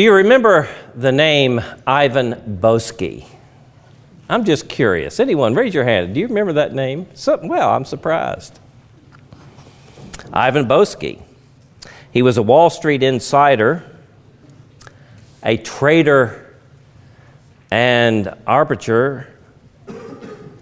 [0.00, 3.26] Do you remember the name Ivan Boesky?
[4.30, 5.20] I'm just curious.
[5.20, 6.14] Anyone, raise your hand.
[6.14, 7.06] Do you remember that name?
[7.12, 8.58] Something, well, I'm surprised.
[10.32, 11.20] Ivan Boesky.
[12.10, 13.84] He was a Wall Street insider,
[15.42, 16.56] a trader
[17.70, 19.28] and arbiter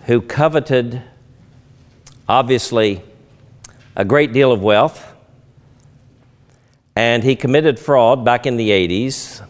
[0.07, 1.01] who coveted,
[2.29, 3.05] obviously,
[3.95, 5.15] a great deal of wealth.
[6.99, 9.47] And he committed fraud back in the 80s.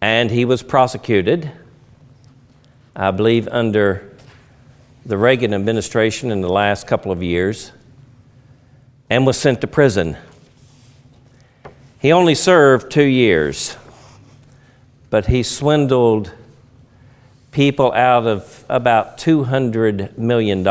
[0.00, 1.52] And he was prosecuted,
[2.96, 4.10] I believe, under
[5.04, 7.72] the Reagan administration in the last couple of years,
[9.10, 10.16] and was sent to prison.
[11.98, 13.76] He only served two years,
[15.10, 16.32] but he swindled
[17.50, 20.66] people out of about $200 million.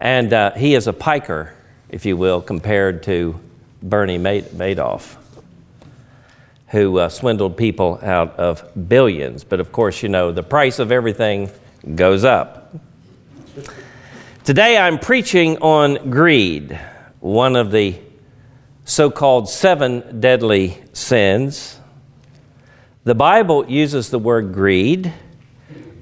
[0.00, 1.54] And uh, he is a piker,
[1.92, 3.38] if you will, compared to
[3.82, 5.16] Bernie Madoff,
[6.68, 9.44] who uh, swindled people out of billions.
[9.44, 11.50] But of course, you know, the price of everything
[11.94, 12.74] goes up.
[14.44, 16.80] Today I'm preaching on greed,
[17.20, 18.00] one of the
[18.84, 21.78] so called seven deadly sins.
[23.04, 25.12] The Bible uses the word greed,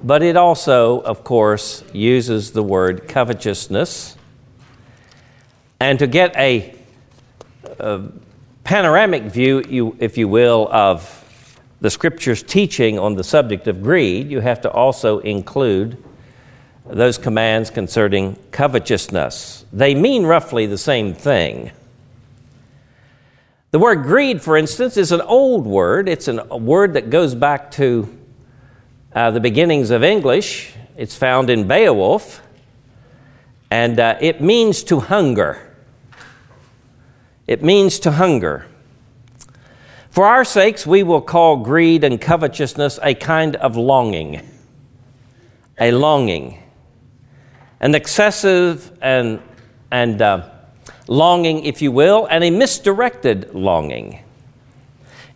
[0.02, 4.16] but it also, of course, uses the word covetousness.
[5.80, 6.74] And to get a,
[7.78, 8.02] a
[8.64, 11.16] panoramic view, you, if you will, of
[11.80, 15.96] the Scripture's teaching on the subject of greed, you have to also include
[16.86, 19.64] those commands concerning covetousness.
[19.72, 21.70] They mean roughly the same thing.
[23.70, 26.08] The word greed, for instance, is an old word.
[26.08, 28.18] It's an, a word that goes back to
[29.14, 30.74] uh, the beginnings of English.
[30.96, 32.42] It's found in Beowulf,
[33.70, 35.69] and uh, it means to hunger.
[37.50, 38.66] It means to hunger.
[40.08, 44.48] For our sakes, we will call greed and covetousness a kind of longing.
[45.80, 46.62] A longing.
[47.80, 49.42] An excessive and,
[49.90, 50.48] and uh,
[51.08, 54.22] longing, if you will, and a misdirected longing.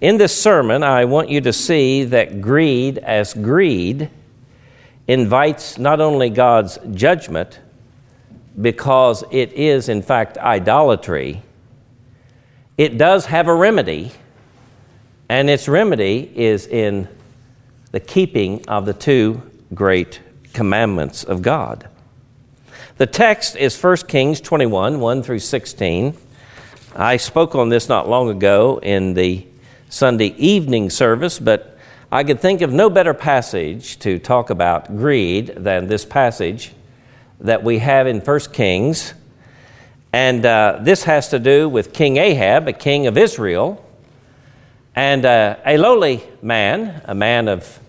[0.01, 4.09] In this sermon, I want you to see that greed, as greed,
[5.09, 7.59] invites not only God's judgment,
[8.61, 11.43] because it is, in fact, idolatry,
[12.77, 14.13] it does have a remedy,
[15.29, 17.09] and its remedy is in
[17.93, 19.43] the keeping of the two
[19.73, 20.21] great
[20.53, 21.89] commandments of God.
[22.97, 26.17] The text is 1 Kings 21 1 through 16.
[26.97, 29.47] I spoke on this not long ago in the
[29.89, 31.77] Sunday evening service, but
[32.11, 36.73] I could think of no better passage to talk about greed than this passage
[37.41, 39.15] that we have in 1 Kings.
[40.15, 43.85] And uh, this has to do with King Ahab, a king of Israel,
[44.95, 47.81] and uh, a lowly man, a man of,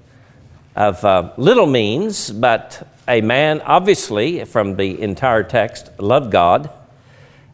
[0.76, 6.72] of uh, little means, but a man, obviously, from the entire text, loved God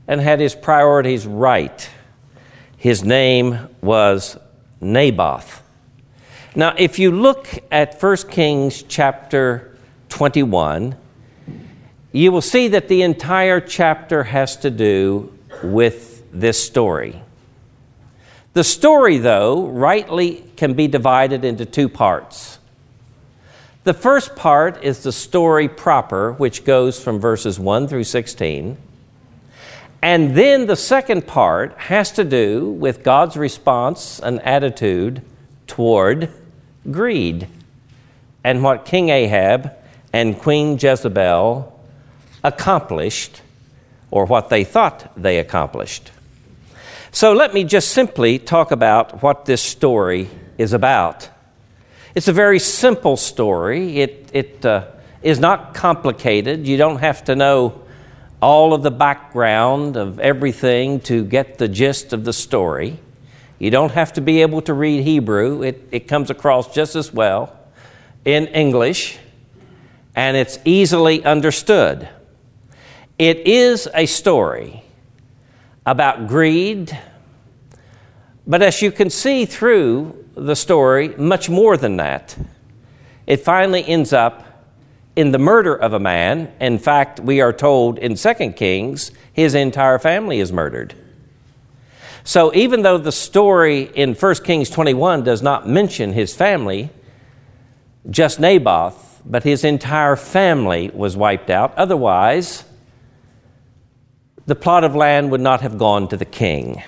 [0.08, 1.90] and had his priorities right.
[2.78, 4.38] His name was
[4.80, 5.62] Naboth.
[6.56, 9.78] Now, if you look at 1 Kings chapter
[10.08, 10.96] 21,
[12.12, 15.32] you will see that the entire chapter has to do
[15.64, 17.22] with this story.
[18.54, 22.60] The story, though, rightly can be divided into two parts.
[23.84, 28.78] The first part is the story proper, which goes from verses 1 through 16.
[30.02, 35.22] And then the second part has to do with God's response and attitude
[35.68, 36.30] toward
[36.90, 37.48] greed
[38.44, 39.72] and what King Ahab
[40.12, 41.71] and Queen Jezebel
[42.44, 43.41] accomplished,
[44.09, 46.12] or what they thought they accomplished.
[47.12, 51.29] So let me just simply talk about what this story is about.
[52.16, 54.00] It's a very simple story.
[54.00, 54.88] It, it uh,
[55.22, 56.68] is not complicated.
[56.68, 57.81] You don't have to know
[58.41, 62.99] all of the background of everything to get the gist of the story.
[63.59, 67.14] You don't have to be able to read Hebrew, it, it comes across just as
[67.14, 67.55] well
[68.26, 69.20] in English,
[70.16, 72.09] and it's easily understood.
[73.22, 74.82] It is a story
[75.85, 76.97] about greed,
[78.47, 82.35] but as you can see through the story much more than that.
[83.28, 84.66] It finally ends up
[85.16, 86.52] in the murder of a man.
[86.59, 90.96] In fact, we are told in 2 Kings, his entire family is murdered.
[92.23, 96.90] So even though the story in 1 Kings 21 does not mention his family,
[98.09, 101.78] just Naboth, but his entire family was wiped out.
[101.78, 102.64] Otherwise,
[104.52, 106.84] the plot of land would not have gone to the king.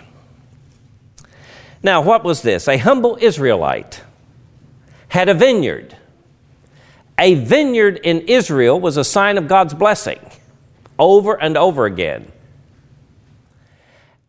[1.82, 2.68] Now, what was this?
[2.68, 4.04] A humble Israelite
[5.08, 5.96] had a vineyard.
[7.18, 10.20] A vineyard in Israel was a sign of God's blessing
[11.00, 12.30] over and over again.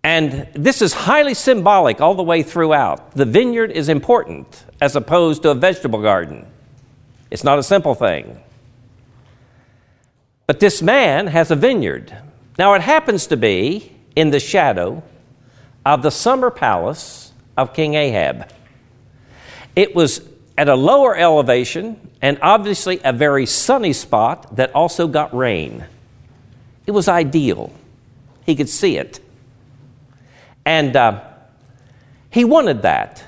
[0.04, 3.16] And this is highly symbolic all the way throughout.
[3.16, 6.46] The vineyard is important as opposed to a vegetable garden.
[7.32, 8.38] It's not a simple thing.
[10.46, 12.16] But this man has a vineyard.
[12.58, 15.02] Now, it happens to be in the shadow
[15.84, 18.48] of the summer palace of King Ahab.
[19.74, 20.20] It was
[20.56, 25.84] at a lower elevation and obviously a very sunny spot that also got rain.
[26.86, 27.72] It was ideal.
[28.46, 29.20] He could see it.
[30.64, 31.24] And uh,
[32.30, 33.24] he wanted that.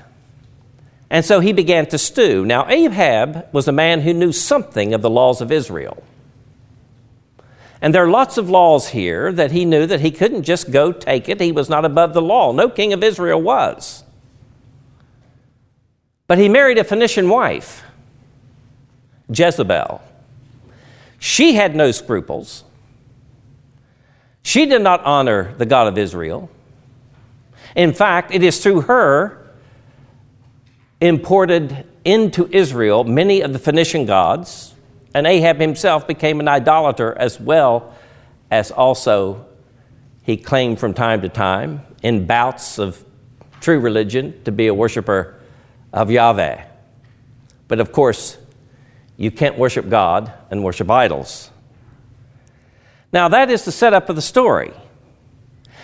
[1.09, 2.45] And so he began to stew.
[2.45, 6.03] Now, Ahab was a man who knew something of the laws of Israel.
[7.81, 10.91] And there are lots of laws here that he knew that he couldn't just go
[10.91, 11.39] take it.
[11.39, 12.51] He was not above the law.
[12.51, 14.03] No king of Israel was.
[16.25, 17.83] But he married a Phoenician wife,
[19.33, 20.01] Jezebel.
[21.19, 22.63] She had no scruples.
[24.41, 26.49] She did not honor the God of Israel.
[27.75, 29.51] In fact, it is through her
[30.99, 34.73] imported into Israel many of the Phoenician gods,
[35.17, 37.91] and Ahab himself became an idolater as well
[38.51, 39.47] as also
[40.21, 43.03] he claimed from time to time in bouts of
[43.59, 45.33] true religion to be a worshiper
[45.91, 46.63] of Yahweh.
[47.67, 48.37] But of course,
[49.17, 51.49] you can't worship God and worship idols.
[53.11, 54.71] Now, that is the setup of the story.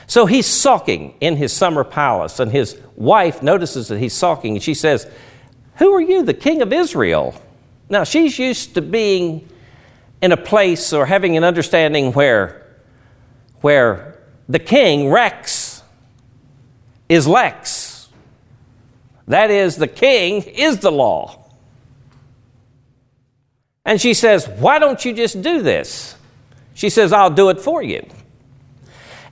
[0.06, 4.62] So he's sulking in his summer palace, and his wife notices that he's sulking, and
[4.62, 5.12] she says,
[5.78, 7.34] Who are you, the king of Israel?
[7.94, 9.48] Now, she's used to being
[10.22, 12.66] in a place or having an understanding where,
[13.62, 14.20] where
[14.50, 15.82] the king, Rex,
[17.08, 18.10] is Lex.
[19.28, 21.40] That is, the king is the law.
[23.86, 26.16] And she says, Why don't you just do this?
[26.74, 28.06] She says, I'll do it for you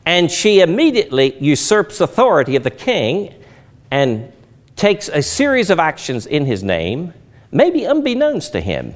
[0.06, 3.34] and she immediately usurps authority of the king
[3.92, 4.32] and
[4.76, 7.14] takes a series of actions in his name,
[7.52, 8.96] maybe unbeknownst to him.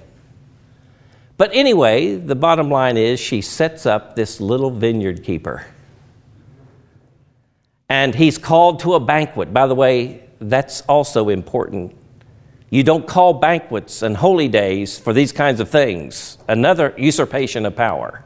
[1.38, 5.66] But anyway, the bottom line is she sets up this little vineyard keeper.
[7.90, 9.54] And he's called to a banquet.
[9.54, 11.96] By the way, that's also important.
[12.70, 17.76] You don't call banquets and holy days for these kinds of things, another usurpation of
[17.76, 18.24] power.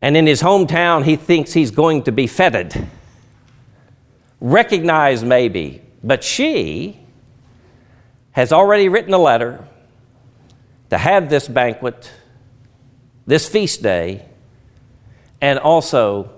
[0.00, 2.88] And in his hometown, he thinks he's going to be feted,
[4.40, 5.82] recognized maybe.
[6.02, 6.99] But she
[8.32, 9.66] has already written a letter
[10.90, 12.10] to have this banquet,
[13.26, 14.24] this feast day,
[15.40, 16.30] and also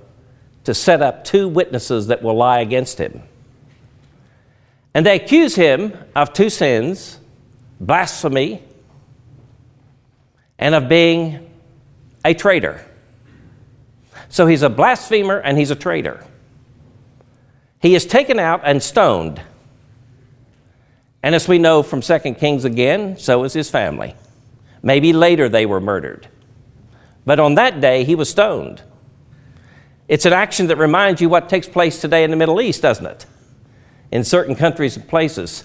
[0.65, 3.23] to set up two witnesses that will lie against him.
[4.94, 7.19] And they accuse him of two sins
[7.81, 8.62] blasphemy
[10.59, 11.50] and of being
[12.25, 12.87] a traitor.
[14.29, 16.25] So he's a blasphemer and he's a traitor.
[17.81, 19.43] He is taken out and stoned.
[21.23, 24.15] And as we know from 2 Kings again, so is his family.
[24.83, 26.29] Maybe later they were murdered.
[27.25, 28.83] But on that day, he was stoned.
[30.09, 33.07] It's an action that reminds you what takes place today in the Middle East, doesn't
[33.07, 33.27] it?
[34.11, 35.65] In certain countries and places.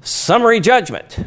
[0.00, 1.24] Summary judgment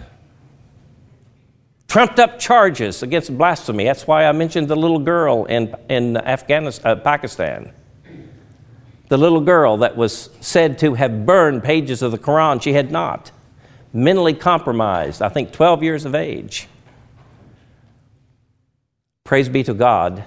[1.87, 3.85] trumped up charges against blasphemy.
[3.85, 7.73] That's why I mentioned the little girl in, in Afghanistan, uh, Pakistan.
[9.07, 12.91] The little girl that was said to have burned pages of the Quran, she had
[12.91, 13.31] not.
[13.91, 16.67] Mentally compromised, I think 12 years of age.
[19.23, 20.23] Praise be to God,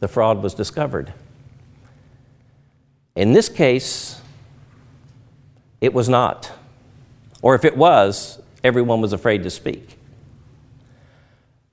[0.00, 1.12] the fraud was discovered.
[3.16, 4.20] In this case,
[5.80, 6.50] it was not.
[7.42, 9.98] Or if it was, everyone was afraid to speak.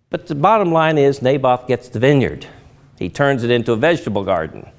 [0.10, 2.46] But the bottom line is Naboth gets the vineyard.
[3.00, 4.70] He turns it into a vegetable garden.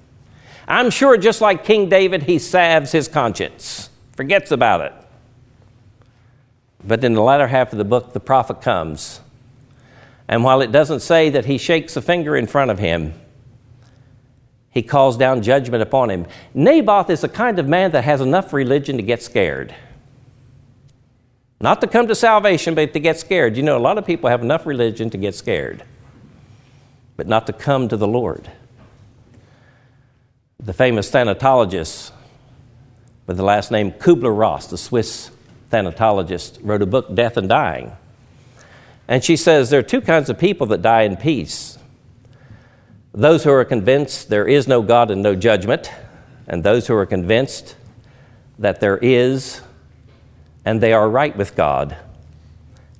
[0.68, 4.92] I'm sure just like King David, he salves his conscience, forgets about it.
[6.84, 9.20] But in the latter half of the book, the prophet comes.
[10.28, 13.14] And while it doesn't say that he shakes a finger in front of him,
[14.70, 16.26] he calls down judgment upon him.
[16.54, 19.74] Naboth is the kind of man that has enough religion to get scared.
[21.60, 23.56] Not to come to salvation, but to get scared.
[23.56, 25.84] You know, a lot of people have enough religion to get scared,
[27.16, 28.50] but not to come to the Lord.
[30.58, 32.10] The famous thanatologist
[33.26, 35.30] with the last name Kubler Ross, the Swiss
[35.72, 37.92] thanatologist, wrote a book, Death and Dying.
[39.08, 41.78] And she says there are two kinds of people that die in peace
[43.14, 45.92] those who are convinced there is no God and no judgment,
[46.48, 47.76] and those who are convinced
[48.58, 49.60] that there is
[50.64, 51.96] and they are right with God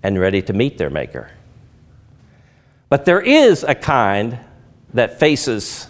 [0.02, 1.31] and ready to meet their Maker.
[2.88, 4.38] But there is a kind
[4.93, 5.87] that faces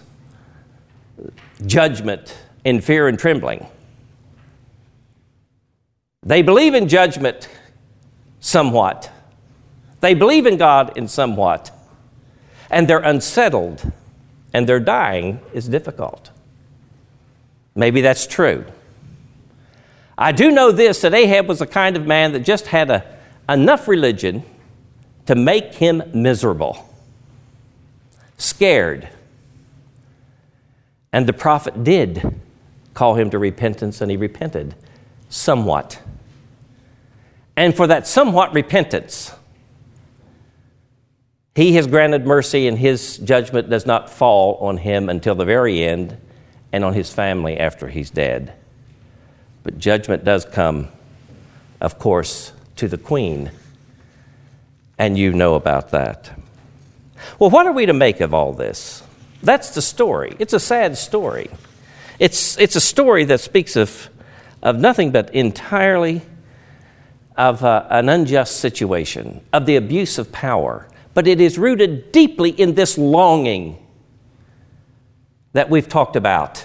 [1.66, 3.66] judgment in fear and trembling.
[6.24, 7.48] They believe in judgment
[8.40, 9.10] somewhat,
[10.00, 11.70] they believe in God in somewhat,
[12.70, 13.92] and they're unsettled,
[14.52, 16.30] and their dying is difficult.
[17.74, 18.64] Maybe that's true.
[20.16, 23.04] I do know this that Ahab was the kind of man that just had a,
[23.48, 24.44] enough religion
[25.26, 26.88] to make him miserable,
[28.36, 29.08] scared.
[31.12, 32.40] And the prophet did
[32.94, 34.74] call him to repentance, and he repented
[35.28, 36.00] somewhat.
[37.56, 39.32] And for that somewhat repentance,
[41.54, 45.82] he has granted mercy, and his judgment does not fall on him until the very
[45.82, 46.16] end
[46.72, 48.54] and on his family after he's dead.
[49.62, 50.88] But judgment does come,
[51.80, 53.50] of course, to the queen,
[54.98, 56.30] and you know about that.
[57.38, 59.02] Well, what are we to make of all this?
[59.42, 60.34] That's the story.
[60.38, 61.50] It's a sad story.
[62.18, 64.08] It's, it's a story that speaks of,
[64.62, 66.22] of nothing but entirely
[67.42, 72.50] of uh, an unjust situation, of the abuse of power, but it is rooted deeply
[72.50, 73.84] in this longing
[75.52, 76.64] that we've talked about.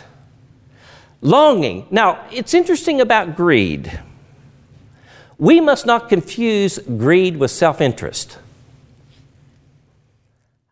[1.22, 1.88] Longing.
[1.90, 4.00] Now, it's interesting about greed.
[5.40, 8.38] We must not confuse greed with self interest.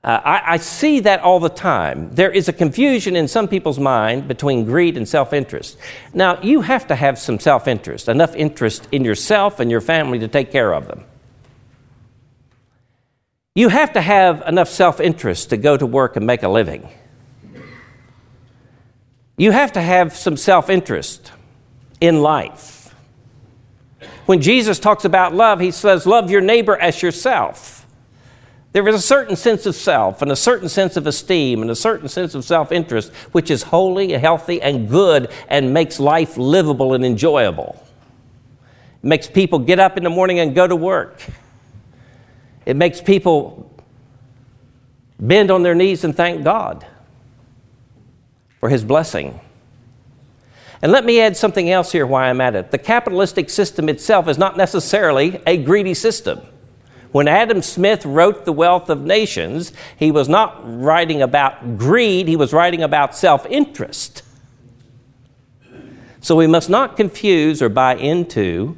[0.06, 2.14] Uh, I, I, see that all the time.
[2.14, 5.80] There is a confusion in some people's mind between greed and self interest.
[6.14, 10.20] Now, you have to have some self interest, enough interest in yourself and your family
[10.20, 11.06] to take care of them.
[13.56, 16.88] You have to have enough self interest to go to work and make a living.
[19.38, 21.32] You have to have some self interest
[22.00, 22.94] in life.
[24.28, 27.85] When Jesus talks about love, he says, Love your neighbor as yourself.
[28.76, 31.76] There is a certain sense of self and a certain sense of esteem and a
[31.78, 36.94] certain sense of self interest which is holy, healthy, and good and makes life livable
[36.94, 37.82] and enjoyable.
[39.02, 41.26] It makes people get up in the morning and go to work.
[42.66, 43.72] It makes people
[45.22, 46.86] bend on their knees and thank God
[48.60, 49.40] for His blessing.
[50.82, 52.72] And let me add something else here while I'm at it.
[52.72, 56.42] The capitalistic system itself is not necessarily a greedy system.
[57.16, 62.36] When Adam Smith wrote The Wealth of Nations, he was not writing about greed, he
[62.36, 64.22] was writing about self interest.
[66.20, 68.78] So we must not confuse or buy into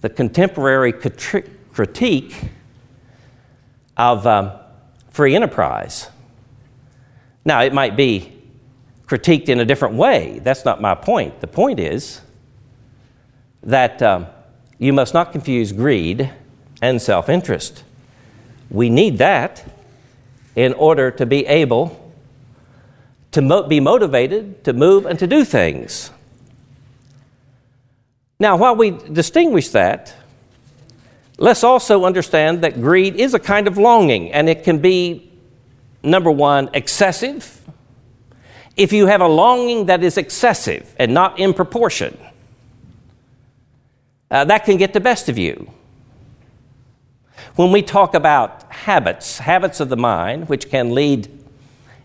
[0.00, 2.36] the contemporary critique
[3.96, 4.52] of um,
[5.08, 6.08] free enterprise.
[7.44, 8.32] Now, it might be
[9.08, 10.38] critiqued in a different way.
[10.44, 11.40] That's not my point.
[11.40, 12.20] The point is
[13.64, 14.28] that um,
[14.78, 16.30] you must not confuse greed
[16.80, 17.84] and self interest.
[18.70, 19.64] We need that
[20.56, 22.12] in order to be able
[23.32, 26.10] to mo- be motivated to move and to do things.
[28.38, 30.14] Now, while we distinguish that,
[31.36, 35.30] let's also understand that greed is a kind of longing, and it can be,
[36.02, 37.60] number one, excessive.
[38.76, 42.16] If you have a longing that is excessive and not in proportion,
[44.30, 45.70] uh, that can get the best of you.
[47.60, 51.28] When we talk about habits, habits of the mind, which can lead,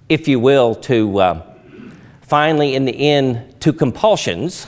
[0.10, 1.44] if you will, to uh,
[2.24, 4.68] finally, in the end, to compulsions,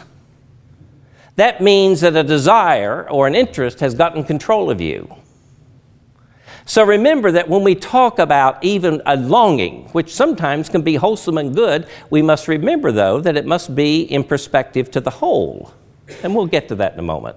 [1.36, 5.14] that means that a desire or an interest has gotten control of you.
[6.66, 11.38] So remember that when we talk about even a longing, which sometimes can be wholesome
[11.38, 15.74] and good, we must remember, though, that it must be in perspective to the whole.
[16.24, 17.36] And we'll get to that in a moment.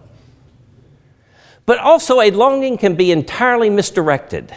[1.71, 4.53] But also, a longing can be entirely misdirected.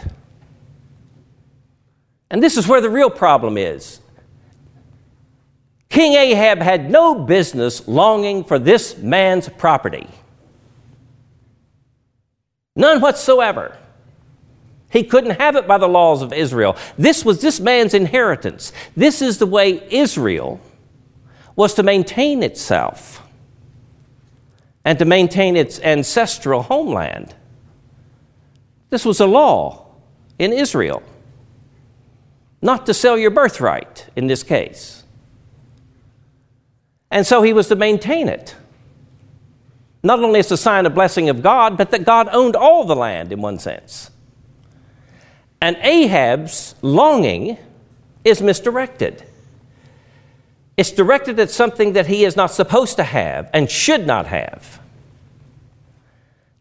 [2.28, 4.00] And this is where the real problem is.
[5.88, 10.08] King Ahab had no business longing for this man's property.
[12.74, 13.78] None whatsoever.
[14.90, 16.76] He couldn't have it by the laws of Israel.
[16.98, 18.72] This was this man's inheritance.
[18.96, 20.60] This is the way Israel
[21.54, 23.23] was to maintain itself
[24.84, 27.34] and to maintain its ancestral homeland.
[28.90, 29.86] This was a law
[30.38, 31.02] in Israel.
[32.60, 35.04] Not to sell your birthright in this case.
[37.10, 38.56] And so he was to maintain it.
[40.02, 42.96] Not only as a sign of blessing of God, but that God owned all the
[42.96, 44.10] land in one sense.
[45.60, 47.56] And Ahab's longing
[48.22, 49.24] is misdirected.
[50.76, 54.80] It's directed at something that he is not supposed to have and should not have.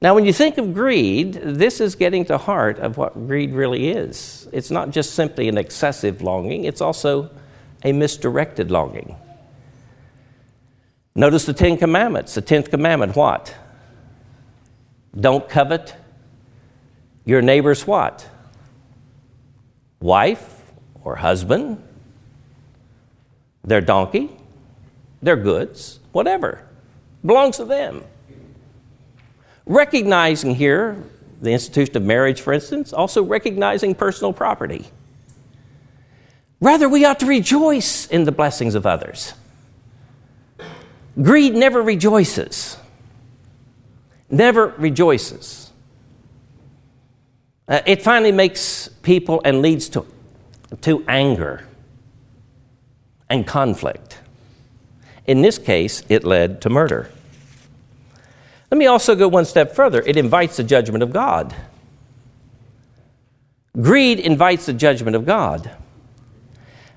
[0.01, 3.89] Now, when you think of greed, this is getting to heart of what greed really
[3.89, 4.47] is.
[4.51, 7.31] It's not just simply an excessive longing, it's also
[7.83, 9.15] a misdirected longing.
[11.15, 12.33] Notice the Ten Commandments.
[12.33, 13.55] The Tenth Commandment, what?
[15.19, 15.95] Don't covet
[17.23, 18.27] your neighbor's what?
[19.99, 20.61] Wife
[21.03, 21.81] or husband,
[23.63, 24.29] their donkey,
[25.21, 26.65] their goods, whatever.
[27.25, 28.03] Belongs to them.
[29.65, 31.01] Recognizing here
[31.41, 34.85] the institution of marriage, for instance, also recognizing personal property.
[36.59, 39.33] Rather, we ought to rejoice in the blessings of others.
[41.21, 42.77] Greed never rejoices.
[44.29, 45.71] Never rejoices.
[47.67, 50.05] Uh, it finally makes people and leads to,
[50.81, 51.65] to anger
[53.33, 54.19] and conflict.
[55.25, 57.09] In this case, it led to murder.
[58.69, 60.03] Let me also go one step further.
[60.03, 61.55] It invites the judgment of God.
[63.81, 65.71] Greed invites the judgment of God.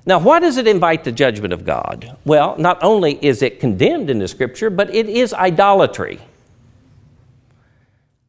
[0.05, 2.15] Now, why does it invite the judgment of God?
[2.23, 6.19] Well, not only is it condemned in the scripture, but it is idolatry.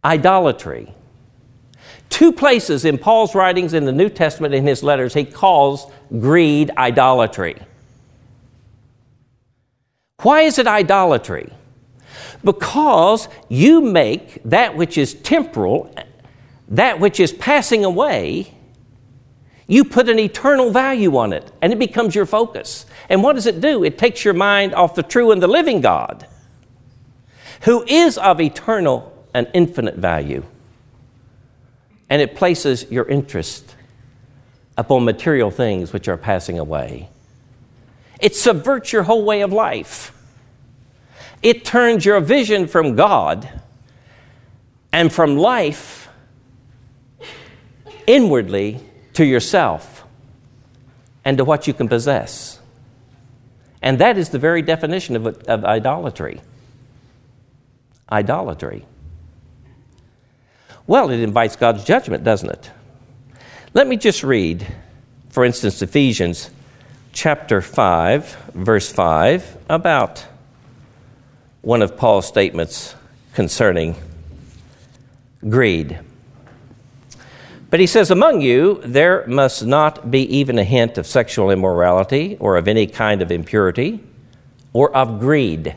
[0.03, 0.95] Idolatry.
[2.09, 6.71] Two places in Paul's writings in the New Testament in his letters, he calls greed
[6.79, 7.57] idolatry.
[10.22, 11.52] Why is it idolatry?
[12.42, 15.94] Because you make that which is temporal,
[16.68, 18.52] that which is passing away,
[19.68, 22.84] you put an eternal value on it, and it becomes your focus.
[23.08, 23.84] And what does it do?
[23.84, 26.26] It takes your mind off the true and the living God,
[27.62, 30.42] who is of eternal and infinite value.
[32.10, 33.76] And it places your interest
[34.76, 37.08] upon material things which are passing away.
[38.18, 40.12] It subverts your whole way of life.
[41.42, 43.48] It turns your vision from God
[44.92, 46.09] and from life
[48.07, 48.81] inwardly
[49.12, 50.04] to yourself
[51.24, 52.59] and to what you can possess.
[53.81, 56.40] And that is the very definition of, of idolatry.
[58.11, 58.87] Idolatry.
[60.87, 62.70] Well, it invites God's judgment, doesn't it?
[63.74, 64.66] Let me just read,
[65.28, 66.50] for instance, Ephesians
[67.12, 70.25] chapter 5, verse 5, about
[71.62, 72.94] one of Paul's statements
[73.35, 73.97] concerning
[75.49, 75.99] greed.
[77.71, 82.37] But he says, Among you, there must not be even a hint of sexual immorality
[82.40, 84.01] or of any kind of impurity
[84.73, 85.75] or of greed,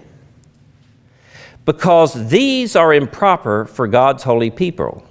[1.66, 5.06] because these are improper for God's holy people.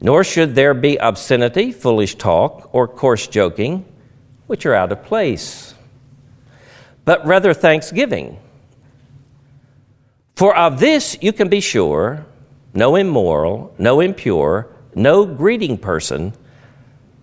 [0.00, 3.86] Nor should there be obscenity, foolish talk, or coarse joking,
[4.46, 5.74] which are out of place,
[7.04, 8.38] but rather thanksgiving.
[10.36, 12.26] For of this you can be sure
[12.74, 16.32] no immoral, no impure, no greeting person,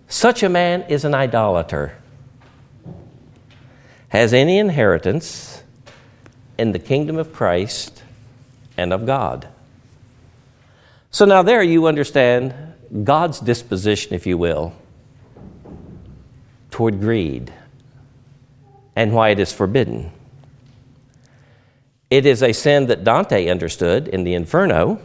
[0.08, 1.96] such a man is an idolater,
[4.08, 5.62] has any inheritance
[6.58, 8.02] in the kingdom of Christ
[8.76, 9.48] and of God.
[11.10, 12.54] So now, there you understand
[13.04, 14.74] God's disposition, if you will,
[16.72, 17.52] toward greed
[18.96, 20.10] and why it is forbidden.
[22.10, 25.00] It is a sin that Dante understood in the Inferno.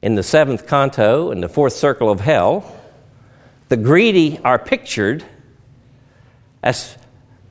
[0.00, 2.80] In the seventh canto, in the fourth circle of hell,
[3.68, 5.24] the greedy are pictured
[6.62, 6.96] as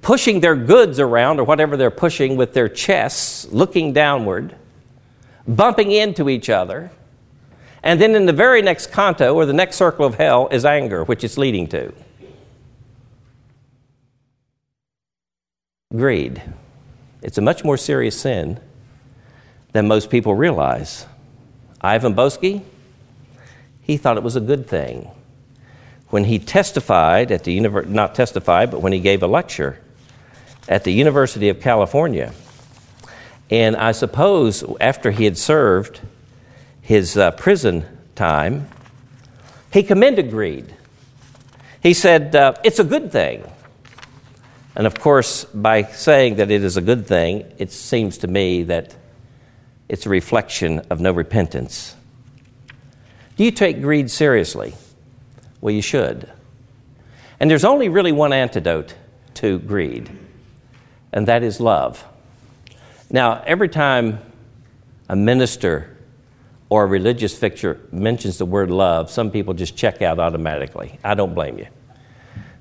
[0.01, 4.55] pushing their goods around or whatever they're pushing with their chests, looking downward,
[5.47, 6.89] bumping into each other.
[7.83, 11.03] And then in the very next canto, or the next circle of hell, is anger,
[11.03, 11.93] which it's leading to.
[15.91, 16.43] Greed.
[17.23, 18.59] It's a much more serious sin
[19.71, 21.07] than most people realize.
[21.81, 22.61] Ivan Boesky,
[23.81, 25.09] he thought it was a good thing.
[26.09, 29.79] When he testified at the university, not testified, but when he gave a lecture
[30.67, 32.33] at the University of California,
[33.49, 36.01] and I suppose after he had served
[36.83, 38.67] his uh, prison time,
[39.73, 40.71] he commended greed.
[41.81, 43.43] He said, uh, It's a good thing.
[44.75, 48.63] And of course, by saying that it is a good thing, it seems to me
[48.63, 48.95] that
[49.87, 51.95] it's a reflection of no repentance.
[53.35, 54.73] Do you take greed seriously?
[55.61, 56.29] Well, you should.
[57.39, 58.93] And there's only really one antidote
[59.35, 60.09] to greed,
[61.13, 62.05] and that is love.
[63.09, 64.19] Now, every time
[65.07, 65.97] a minister
[66.69, 70.99] or a religious fixture mentions the word love, some people just check out automatically.
[71.03, 71.67] I don't blame you.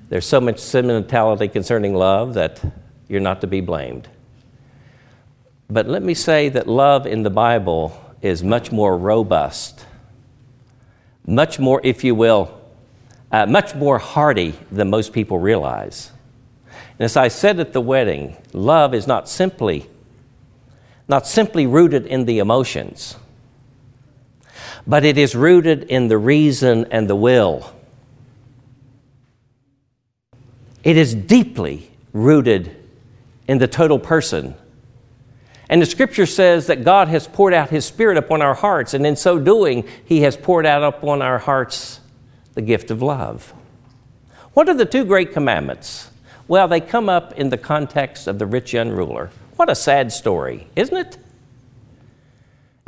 [0.09, 2.61] There's so much sentimentality concerning love that
[3.07, 4.09] you're not to be blamed.
[5.69, 9.85] But let me say that love in the Bible is much more robust,
[11.25, 12.59] much more, if you will,
[13.31, 16.11] uh, much more hearty than most people realize.
[16.97, 19.89] And as I said at the wedding, love is not simply
[21.09, 23.15] not simply rooted in the emotions,
[24.85, 27.73] but it is rooted in the reason and the will.
[30.83, 32.75] It is deeply rooted
[33.47, 34.55] in the total person.
[35.69, 39.05] And the scripture says that God has poured out his spirit upon our hearts, and
[39.05, 41.99] in so doing, he has poured out upon our hearts
[42.53, 43.53] the gift of love.
[44.53, 46.09] What are the two great commandments?
[46.47, 49.29] Well, they come up in the context of the rich young ruler.
[49.55, 51.17] What a sad story, isn't it?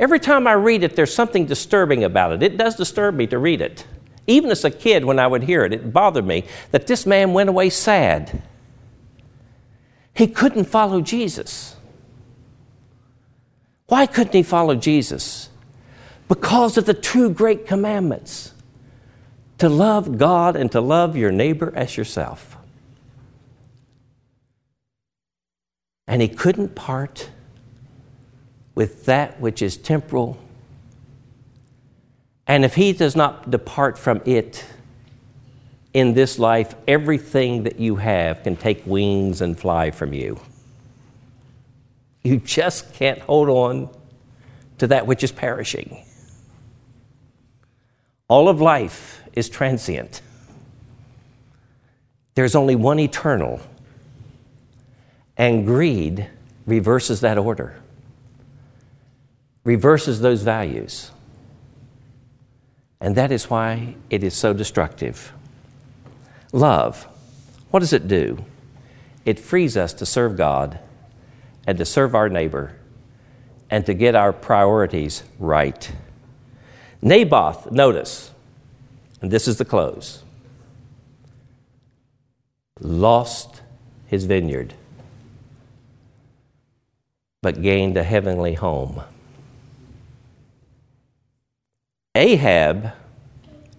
[0.00, 2.42] Every time I read it, there's something disturbing about it.
[2.42, 3.86] It does disturb me to read it.
[4.26, 7.32] Even as a kid, when I would hear it, it bothered me that this man
[7.32, 8.42] went away sad.
[10.14, 11.76] He couldn't follow Jesus.
[13.86, 15.48] Why couldn't he follow Jesus?
[16.28, 18.54] Because of the two great commandments
[19.58, 22.56] to love God and to love your neighbor as yourself.
[26.06, 27.30] And he couldn't part
[28.74, 30.41] with that which is temporal.
[32.52, 34.66] And if he does not depart from it
[35.94, 40.38] in this life, everything that you have can take wings and fly from you.
[42.22, 43.88] You just can't hold on
[44.76, 46.04] to that which is perishing.
[48.28, 50.20] All of life is transient.
[52.34, 53.62] There's only one eternal
[55.38, 56.28] and greed
[56.66, 57.80] reverses that order,
[59.64, 61.12] reverses those values.
[63.02, 65.32] And that is why it is so destructive.
[66.52, 67.06] Love,
[67.70, 68.44] what does it do?
[69.26, 70.78] It frees us to serve God
[71.66, 72.76] and to serve our neighbor
[73.68, 75.92] and to get our priorities right.
[77.02, 78.30] Naboth, notice,
[79.20, 80.22] and this is the close,
[82.80, 83.60] lost
[84.06, 84.74] his vineyard
[87.42, 89.02] but gained a heavenly home.
[92.14, 92.92] Ahab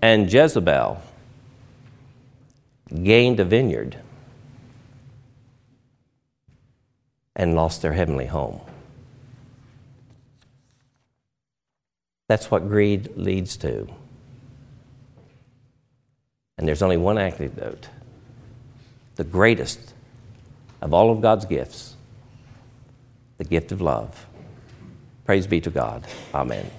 [0.01, 1.01] and Jezebel
[3.03, 3.97] gained a vineyard
[7.35, 8.61] and lost their heavenly home.
[12.27, 13.87] That's what greed leads to.
[16.57, 17.89] And there's only one antidote
[19.15, 19.93] the greatest
[20.81, 21.95] of all of God's gifts
[23.37, 24.25] the gift of love.
[25.25, 26.05] Praise be to God.
[26.33, 26.69] Amen.